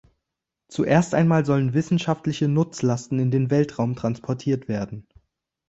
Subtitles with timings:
[0.67, 5.05] Zuerst einmal sollen wissenschaftliche Nutzlasten in den Weltraum transportiert werden.